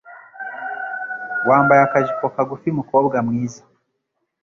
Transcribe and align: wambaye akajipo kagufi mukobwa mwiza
wambaye 1.47 1.81
akajipo 1.83 2.25
kagufi 2.35 2.69
mukobwa 2.77 3.15
mwiza 3.27 3.61